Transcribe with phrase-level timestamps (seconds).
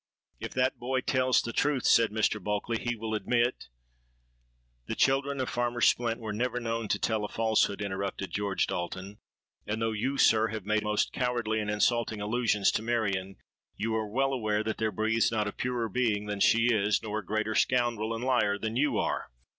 [0.39, 2.43] —'If that boy tells the truth,' said Mr.
[2.43, 7.83] Bulkeley, 'he will admit——.'—'The children of Farmer Splint were never known to tell a falsehood,'
[7.83, 9.19] interrupted George Dalton;
[9.67, 13.35] 'and though you, sir, have made most cowardly and insulting allusions to Marion,
[13.77, 17.19] you are well aware that there breathes not a purer being than she is, nor
[17.19, 19.29] a greater scoundrel and liar than you are.